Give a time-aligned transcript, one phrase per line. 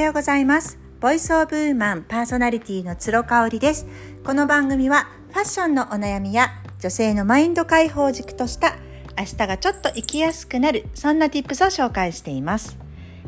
[0.00, 0.78] ようございます。
[1.00, 3.86] ボイスオブウーマンパーソナリティの鶴香織です。
[4.24, 6.50] この番組はファッションのお悩みや
[6.80, 8.76] 女性のマインド解放軸とした
[9.18, 12.76] 明日がちょっと生きやすくなるそんな tips を紹介しています。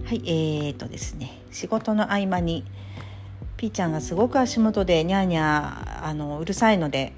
[0.05, 1.41] はいえーとですね。
[1.51, 2.65] 仕事の合間に
[3.57, 7.13] ピーちゃんがすごく足元でニャーニャーあのうるさいので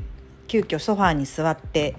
[0.46, 1.96] 急遽ソファーに座って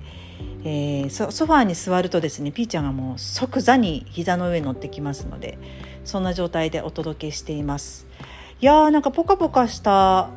[0.63, 5.57] えー、ソファーに座るとですねピーちゃんがもう即座に膝の上に乗ってきますので
[6.03, 8.07] そんな状態でお届けしています。
[8.59, 10.29] いやーなんかポカポカした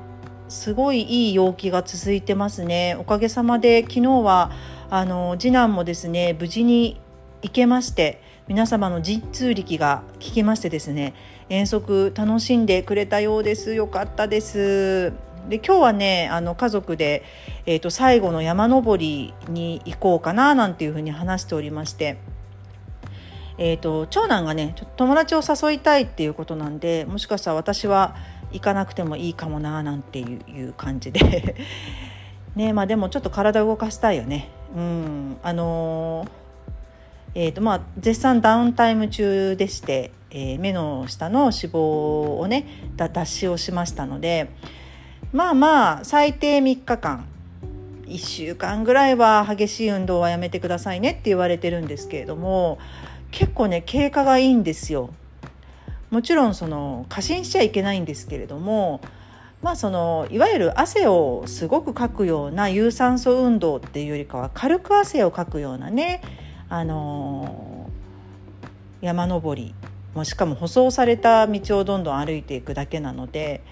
[0.48, 2.96] すごいいい陽気が続いてますね。
[2.98, 4.50] おかげさまで昨日は
[4.90, 7.00] あの次男もですね無事に
[7.42, 11.14] 行けまして皆様の陣痛力が効きましてですね
[11.48, 13.74] 遠足楽しんでくれたようです。
[13.74, 15.12] よかったです。
[15.48, 17.22] で今日はねあの家族で、
[17.66, 22.18] えーと、最後の山登りに行こうかななんていうふうに話しておりまして。
[23.56, 28.16] えーと、長男がねちょっと友達を誘いたいっていうことなんでもしかしたら私は
[28.50, 31.54] 行かなくてもいいかもななんていう感じで
[32.56, 36.28] ねまあでもちょっと体を動かしたいよねうんあのー、
[37.36, 44.50] えーとまあ、絶賛ダウンタイム中でして、えー、目の下の脂肪をね脱脂をしましたので
[45.34, 47.26] まあまあ最低3日間
[48.06, 52.78] 1週間ぐらいは激しい運動はやめてくださいねって言われてるんですけれども
[53.32, 55.10] 結構ね経過がいいんですよ。
[56.12, 59.00] もちろんその過信しちゃいけないんですけれども
[59.60, 66.22] まあそのいわゆる汗をすごくかくような有酸素運動っていうよりかは軽く汗をかくようなね
[66.68, 69.74] あのー、山登り
[70.14, 73.64] もしかも舗装された道をどんどん歩いていくだけなので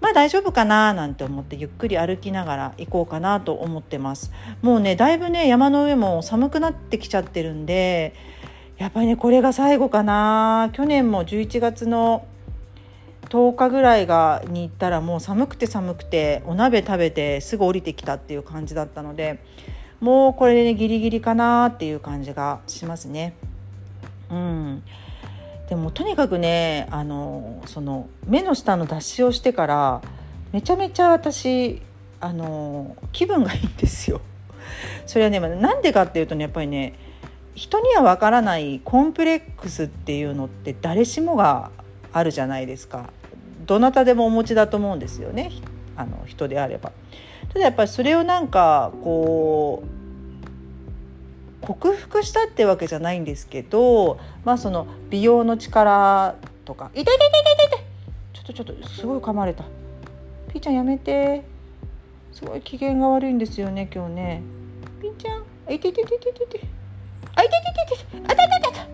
[0.00, 4.32] まあ大丈夫かななんて思ってゆっくり歩きながら行こうかなと思ってます。
[4.62, 8.14] もうねだいぶね山の上も寒くなってきちゃってるんで
[8.76, 10.70] やっぱりねこれが最後かな。
[10.72, 12.26] 去年も11月の
[13.30, 19.42] 10日ぐらいがに行ったらもう寒くて寒くてお鍋食べてすぐ降りてきたっていう感じだったので
[20.00, 23.34] もうこれでねギリギリかなっていう感じがしますね。
[24.30, 24.82] うん。
[25.68, 30.02] でもとにかくねあのその目の下の脱脂をしてから
[30.52, 31.80] めちゃめちゃ私
[32.20, 34.20] あの気分がいいんですよ。
[35.06, 36.94] それはねなんでかっていうとねやっぱりね
[37.54, 41.70] 人にはわからないコンプレックスっていうのって誰しもが
[42.12, 43.10] あるじゃないですか。
[43.66, 45.50] どなたでもお持ちだと思うんですよね
[45.96, 46.92] あの人であれば。
[47.48, 50.03] ただやっぱりそれをなんかこう
[51.64, 57.80] 克服したってわけじゃないんですけどまあその美容の力とか「痛い痛い痛い痛い痛い!」
[58.34, 59.64] ちょっとちょっとすごい噛まれた
[60.52, 61.42] 「ピーちゃんやめて」
[62.32, 64.42] すごい機嫌が悪いんですよね今日ね
[65.00, 65.42] 「ピーちゃん。
[65.66, 66.60] あいてててててて
[67.34, 67.52] あいて
[67.88, 68.86] てててあたたたた」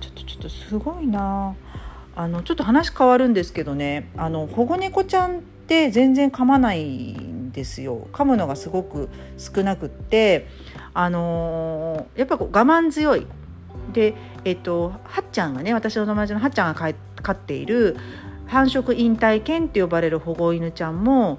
[0.00, 1.54] ちょっとちょっとすごいな。
[2.18, 4.08] あのちょっと話変わるんですけどね。
[4.16, 8.08] あの保護猫ちゃんって全然噛まないんですよ。
[8.12, 10.46] 噛むのがすごく少なくって。
[10.98, 13.26] あのー、やっぱこう我慢強い
[13.92, 14.14] で
[14.46, 17.98] えっとはっちゃんがね私の友達のはっちゃんが飼っている
[18.46, 21.38] 繁殖引退犬って呼ばれる保護犬ちゃんも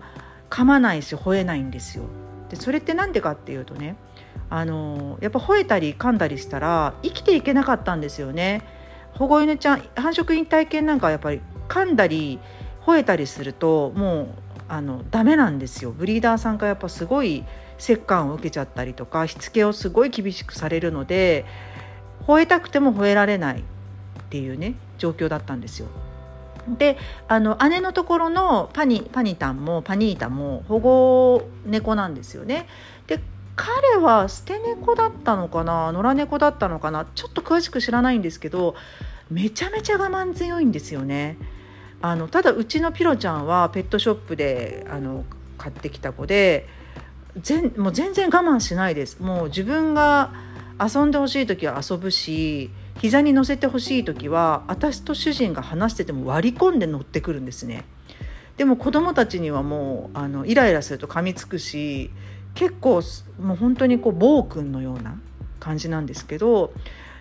[0.52, 2.04] 噛まないし吠えないんですよ。
[2.50, 3.96] でそれって何でかっていうとね
[4.52, 8.62] あのやっぱ吠えたり噛んだりしたら生きていけなかったんですよね。
[9.14, 12.40] 保護犬ちゃん繁殖引退犬なんかはやっぱり噛んだり
[12.86, 14.28] 吠えたりするともう
[14.70, 15.92] あのダメなんですよ。
[15.92, 17.44] ブリーダーさんがやっぱすごい
[17.80, 21.46] 折感を受けちゃったりとかしつけをすごい厳しくされるので
[22.26, 23.64] 吠えたくても吠えられないっ
[24.30, 25.88] ていうね状況だったんですよ。
[26.68, 26.98] で
[27.30, 32.68] あの姉のところのパニパニタンもパニータも保護猫なんですよね。
[33.08, 33.22] で
[33.56, 38.76] 彼は捨て猫だったのかな野良猫だったのかなちょっと詳しく知らないんですけど
[39.32, 41.38] めちゃめちゃ我慢強いんですよね。
[42.02, 45.24] あのただうちのピロちゃんはペットショップであの
[45.58, 46.68] 買ってきた子で
[47.42, 49.20] 全もう全然我慢しないです。
[49.20, 50.32] もう自分が
[50.80, 52.70] 遊んでほしい時は遊ぶし
[53.00, 57.86] 膝に乗せてほしい時は私と主人が話してても割り込んで乗ってくるんですね。
[58.58, 62.10] でも子供たちにはもうあのイライラすると噛みつくし
[62.56, 63.02] 結構
[63.40, 65.20] もう本当にこう暴君のような
[65.60, 66.74] 感じなんですけど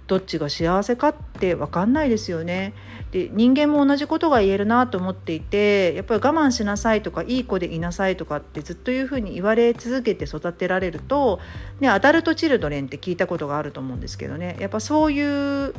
[0.07, 2.75] どっちが幸せかって分かんないですよね。
[3.11, 11.41] で人間も同じことが言えるなと思っていてやっぱり我慢しなさいとかいい子でいなさいとかってずっというふうに言われ続けて育てられると、
[11.81, 15.75] ね、アダルトチルドレンって聞いたことがあると思うんですけどねやっぱそういう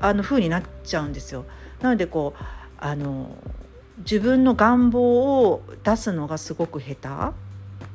[0.00, 1.44] あの風になっちゃうんですよ。
[1.80, 2.44] なのでこう
[2.78, 3.36] あの
[3.98, 7.32] 自分の願望を出すのがすごく下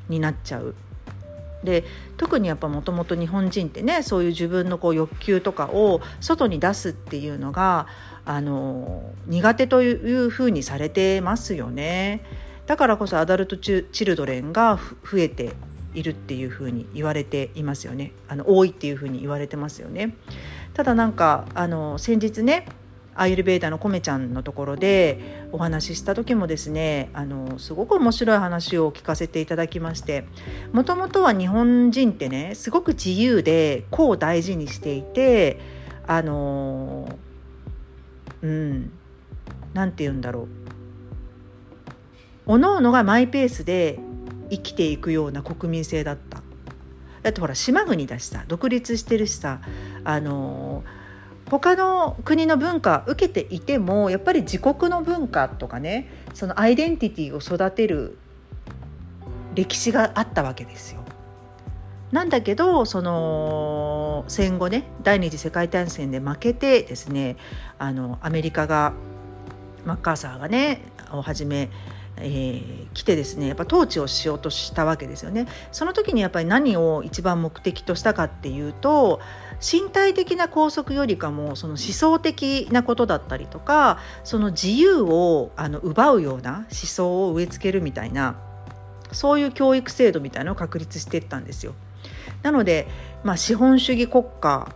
[0.08, 0.74] 手になっちゃう
[1.64, 1.84] で
[2.16, 7.86] 特にやっぱもともと日本人ってねそういう自分のこう欲求とかを外に出すっていうのが
[8.24, 12.24] あの苦手というふうにされてますよね。
[12.66, 14.78] だからこそアダルトチルドレンが
[15.10, 15.54] 増えて
[15.94, 20.14] いるっていうふうに言われていますよねあの多いっていうふうに言われてますよね。
[20.74, 22.66] ただなんかあの先日ね
[23.18, 30.24] アイルベーダのコメちゃんのところでお話しした時もですねあのすごく面白い話を聞かせていただきまして
[30.72, 35.58] もともとは日本人ってねすごく自由で個を大事にしていて
[36.06, 37.08] あの
[38.40, 38.92] うん
[39.74, 40.48] 何て言うんだろう。
[42.46, 43.98] おのおのがマイペースで
[44.48, 46.42] 生きていくような国民性だった。
[47.22, 49.60] だってほら島国だしさ独立してるしさ
[50.04, 50.97] あのー
[51.50, 58.18] 他の国の文化受けていてもやっぱり自国の文化とかねそのアイデンティティを育てる
[59.54, 61.02] 歴史があったわけですよ。
[62.12, 67.36] なんだけどその戦後ね第二次世界大戦で負けてですね
[67.78, 68.94] あのアメリカが
[69.84, 71.70] マッカーサーがねをはじめ
[72.20, 75.46] えー、来てですねやっぱ統治をしようとしたわけですよね。
[75.72, 79.20] その時にやっぱり何を一番目的としたかっていうと
[79.60, 88.36] 身体的な拘束よりかもその思想的なことだったりとかその自由をあの奪うような思想を植え付けるみたいな
[89.12, 91.74] そういう教育制度みたいなのを確立していったんですよ。
[92.42, 92.86] なので、
[93.24, 94.72] まあ、資本主義国家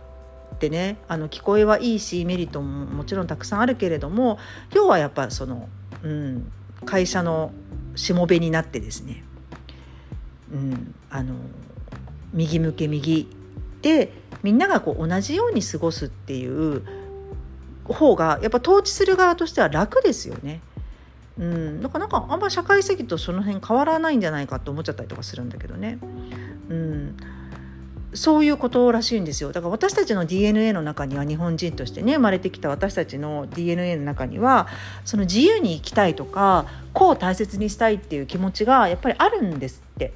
[0.53, 4.37] ってねあの聞こえはいいしメリットももちろんたくさんあるけれども
[4.73, 5.67] 要はやっぱその、
[6.03, 6.51] うん、
[6.83, 7.51] 会社の
[7.95, 9.23] しもべになってですね、
[10.51, 11.35] うん、あの
[12.33, 13.27] 右向け右
[13.81, 16.83] でみんながこう同じように過ごすっていう
[17.85, 20.61] 方がやっぱ統治する側としては楽ですよね。
[21.37, 25.97] うん、だからなんかあんま社会主義とその辺変わらないんじゃないかと思っちゃったりとかするんだけどね。
[26.69, 27.17] うん、
[28.13, 29.51] そういうことらしいんですよ。
[29.51, 34.67] だから私たちの DNA の中には日本人としてね生まれてきた私たちの DNA の中には
[35.05, 40.13] その自由に生きたいとか個を大切にしたいっていう気持ちがやっぱりあるんですって。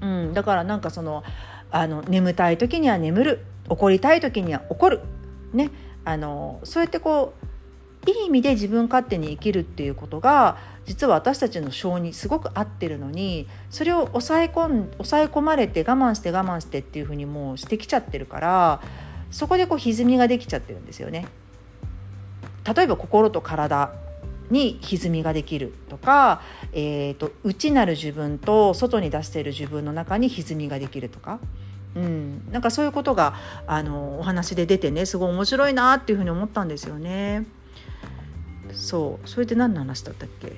[0.00, 1.24] うん、だからなんかその
[1.70, 3.44] あの眠たい時には眠る。
[3.68, 5.00] 怒りたい時には怒る、
[5.52, 5.70] ね、
[6.04, 7.46] あのそうやってこう
[8.06, 18.82] いい意味で自分勝手に生きるっていうことが実は私たちの性にすごく合ってるのにそれを抑え込ん抑え込まれて我慢して我慢してっていうふうにもうしてきちゃってるから
[19.30, 21.26] そこでこう歪みができちゃってるんですよね。
[22.64, 23.92] 例えば心と体
[24.50, 26.40] に歪みができるとか、
[26.72, 31.40] えーと、内なる自分と外に出している自分の中に歪みができるとか、
[31.94, 33.34] うん、なんかそういうことが
[33.66, 37.44] あのお話で出てねすごい面白いなっていうふうに思ったんですよね。
[38.74, 39.28] そう。
[39.28, 40.52] それで何の話だったっけ？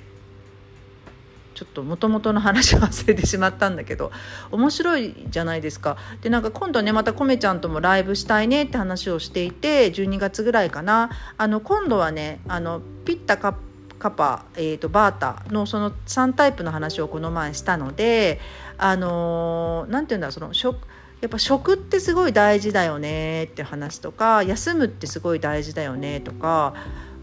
[1.55, 4.11] ちょっともともとの話を忘れてしまったんだけど。
[4.51, 5.97] 面白いじゃないですか。
[6.21, 11.09] でなんか今度ねまたコメちゃんともライブしたいねって話をしていて12月ぐらいかな。
[11.37, 13.55] あの今度はねあのピッタカッ
[13.97, 18.39] カパ、えーと、バータのその3タイプの話をこの前したので
[18.77, 20.77] あの何、て言うんだその食
[21.19, 26.75] やっぱ食ってすごい大事だよねって話とか休むってすごい大事だよねとか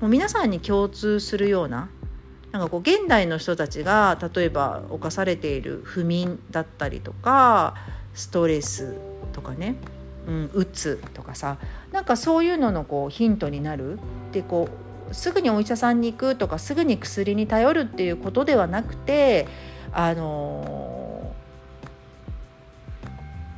[0.04, 1.88] もう皆さんに共通するような
[2.52, 7.74] なんかこう現代の人たちが例えば犯されている不眠だったりとか
[8.12, 8.98] ストレス
[9.32, 9.76] とかね、
[10.28, 11.56] うん、うつとかさ
[11.90, 13.98] なんかそういうののこうヒントになる。
[14.32, 14.68] でこ
[15.10, 19.48] うすぐにお医者さんに行くとかすぐに薬に頼るっていうことではなくて
[19.90, 21.32] あの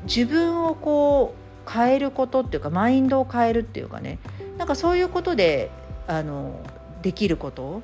[0.04, 1.34] 自分をこ
[1.66, 4.20] う変えることっていうかマインドを変えるっていうかね
[4.58, 5.72] なんかそういうことで
[6.06, 6.60] あの
[7.02, 7.82] できること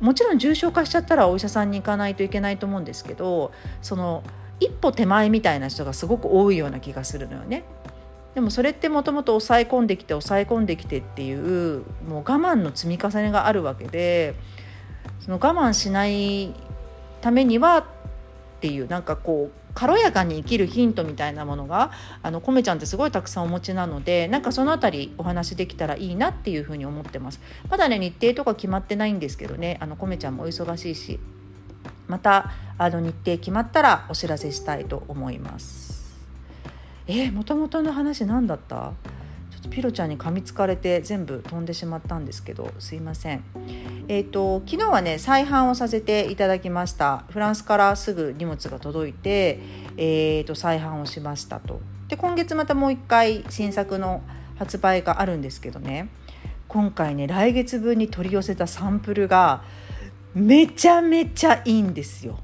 [0.00, 4.22] もちろん重症化しちゃったらお医者さんに行かないといけないと思うんですけどその
[4.60, 7.64] 一歩手前みたいな人がすごく多いような気がするのよね。
[8.34, 14.34] でもそれってもともと抑え込んできて抑え込んできてっていうもう我慢の積み重ねがあるわけで
[15.20, 16.52] その我慢しない
[17.22, 17.84] ためにはっ
[18.60, 21.92] ていうなんかこう軽やかに生きるヒントみたいなものが
[22.22, 27.40] あのコメちゃんってすごいたくさんお持ちなのでなんかその辺りお話できたらいいなっていうふうに思ってます。
[27.68, 31.20] まだね日程とか決まってないんですけどねあのコメちゃんもお忙しいし
[32.08, 36.16] またあの日程決まったらお知らせしたいと思います。
[37.06, 38.92] えー、もともとの話何だった？
[39.70, 43.44] ピロちゃんに噛みつかれて全部飛んでしまったんですけどすいません。
[44.08, 47.24] えっ、ー、と昨日はね再販をさせていただきました。
[47.30, 49.60] フランスからすぐ荷物が届いて、
[49.96, 51.80] えーと、再販をしましたと。
[52.08, 54.22] で今月またもう一回新作の
[54.56, 56.08] 発売があるんですけどね。
[56.68, 59.62] 今回ね来月分に取り寄せたサンプルが
[60.34, 62.38] めちゃめちゃいいんですよ。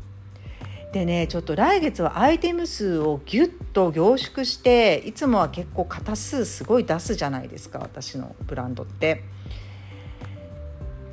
[0.93, 9.25] でねちょっと来月はアイテム数をギュッと凝縮していつもは結構型数すごい出すじゃないですか私のブランドって。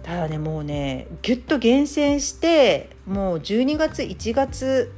[0.04, 4.92] ただねもうねギュッと厳選してもう12月1月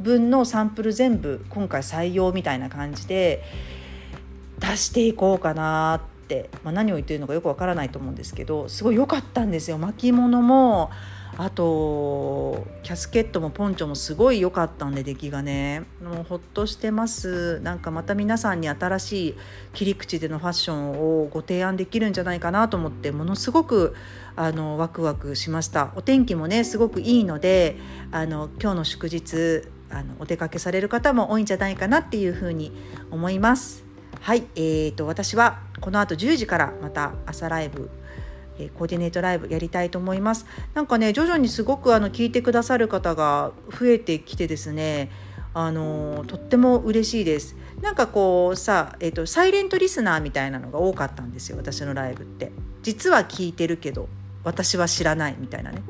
[0.00, 3.44] 分のサンプル全部今回採用みたいな感じで
[4.58, 6.13] 出していこうかなって、
[6.62, 9.78] まあ、何を言ってるのかよくわからないと思うんですけどすごい良かったんですよ。
[9.78, 10.90] 巻物も
[11.36, 15.82] あとキャスケットもポンチョもすごい良かったんで出来がね。
[16.02, 17.60] もうほっとしてます。
[17.60, 19.34] なんかまた皆さんに新しい
[19.72, 23.96] 切り口でのファッションをご提案できるんじゃないかなと思ってものすごく
[24.36, 25.92] あのワクワクしました。
[25.96, 27.78] お天気もねすごくいいので
[28.12, 32.72] あの今日の祝日あのお出かけされる方も多いんじゃないかなっていうふうに
[33.10, 33.83] 思います。
[34.24, 37.90] はい、えーと、私はこの後10時からまた朝ライブ
[38.58, 40.46] えコーディネートライブやりたいと思います。
[40.72, 45.10] なんかね徐々にすごくあの聞いてくださる方が増えてきてですね
[45.52, 47.54] あのとっても嬉しいです。
[47.82, 52.50] なんかこうさ、えーとサイレントリスナーみたいなのが多かったんですよ私のライブって。
[52.82, 54.08] 実は聞いてるけど
[54.42, 55.82] 私は知らないみたいなね。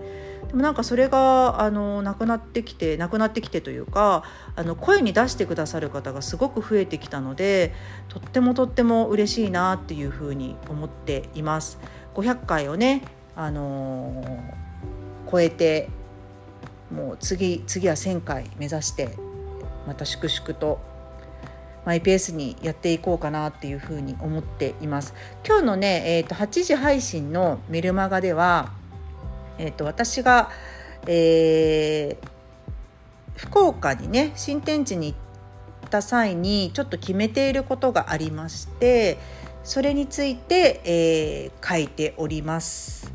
[0.55, 4.23] でもなんかそれがあのなくなってきてなくなってきてというか
[4.55, 7.75] あの声に出してくださる方がすごく増えてきたので
[8.09, 11.81] とってもとっても嬉しいなっていうふうに思っています。
[12.15, 13.03] 500回をね、
[13.35, 15.89] あのー、超えて
[16.95, 19.17] もう次次は1,000回目指して
[19.89, 20.79] また粛々と
[21.85, 25.15] マイペースにやっていこうかなっていうふうに思っています。
[25.45, 28.71] 今日のね、えーと、8時配信のメルマガでは
[29.59, 30.51] えーと、私が、
[31.07, 32.29] えー、
[33.37, 35.17] 福岡にね新天地に行
[35.87, 39.19] った際にちょっと決めていることがありまして
[39.63, 43.13] それについて、えー、書いております。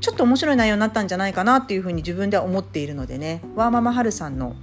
[0.00, 4.54] ちょっと面白い内容になったんじゃないかなっていうふうに自分では思っているのでねワーママハルさんの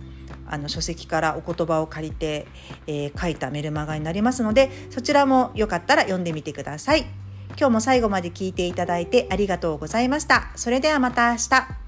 [0.46, 2.46] あの書籍からお言葉を借りて、
[2.86, 7.06] えー、書いたメルマガになりますのでそちらもよかったら読んでみてください。
[7.58, 10.52] 今日も最後まで聞いていただいてありがとうございました。
[10.56, 11.81] それではまた明日。